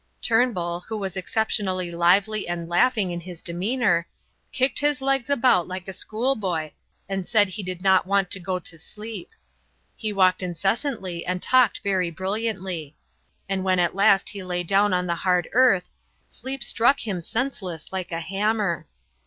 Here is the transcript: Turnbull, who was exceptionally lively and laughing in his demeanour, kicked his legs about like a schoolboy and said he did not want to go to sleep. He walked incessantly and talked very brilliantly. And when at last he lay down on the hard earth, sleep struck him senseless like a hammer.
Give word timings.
Turnbull, 0.19 0.79
who 0.87 0.97
was 0.97 1.15
exceptionally 1.15 1.91
lively 1.91 2.47
and 2.47 2.67
laughing 2.67 3.11
in 3.11 3.19
his 3.19 3.43
demeanour, 3.43 4.07
kicked 4.51 4.79
his 4.79 4.99
legs 4.99 5.29
about 5.29 5.67
like 5.67 5.87
a 5.87 5.93
schoolboy 5.93 6.71
and 7.07 7.27
said 7.27 7.47
he 7.49 7.61
did 7.61 7.83
not 7.83 8.07
want 8.07 8.31
to 8.31 8.39
go 8.39 8.57
to 8.57 8.79
sleep. 8.79 9.29
He 9.95 10.11
walked 10.11 10.41
incessantly 10.41 11.23
and 11.23 11.39
talked 11.39 11.81
very 11.83 12.09
brilliantly. 12.09 12.95
And 13.47 13.63
when 13.63 13.77
at 13.77 13.93
last 13.93 14.29
he 14.29 14.41
lay 14.43 14.63
down 14.63 14.91
on 14.91 15.05
the 15.05 15.13
hard 15.17 15.47
earth, 15.51 15.91
sleep 16.27 16.63
struck 16.63 17.01
him 17.01 17.21
senseless 17.21 17.93
like 17.93 18.11
a 18.11 18.21
hammer. 18.21 18.87